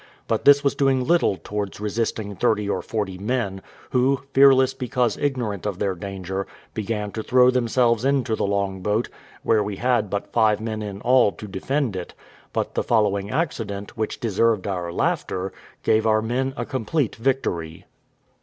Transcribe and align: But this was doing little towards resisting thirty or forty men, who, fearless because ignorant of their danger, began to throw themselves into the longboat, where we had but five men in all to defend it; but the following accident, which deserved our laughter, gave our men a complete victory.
But 0.27 0.45
this 0.45 0.63
was 0.63 0.73
doing 0.73 1.03
little 1.05 1.37
towards 1.37 1.79
resisting 1.79 2.35
thirty 2.35 2.67
or 2.67 2.81
forty 2.81 3.19
men, 3.19 3.61
who, 3.91 4.23
fearless 4.33 4.73
because 4.73 5.15
ignorant 5.15 5.67
of 5.67 5.77
their 5.77 5.93
danger, 5.93 6.47
began 6.73 7.11
to 7.11 7.21
throw 7.21 7.51
themselves 7.51 8.03
into 8.03 8.35
the 8.35 8.47
longboat, 8.47 9.09
where 9.43 9.63
we 9.63 9.75
had 9.75 10.09
but 10.09 10.33
five 10.33 10.59
men 10.59 10.81
in 10.81 11.01
all 11.01 11.31
to 11.33 11.47
defend 11.47 11.95
it; 11.95 12.15
but 12.51 12.73
the 12.73 12.81
following 12.81 13.29
accident, 13.29 13.95
which 13.95 14.19
deserved 14.19 14.65
our 14.65 14.91
laughter, 14.91 15.53
gave 15.83 16.07
our 16.07 16.23
men 16.23 16.55
a 16.57 16.65
complete 16.65 17.15
victory. 17.17 17.85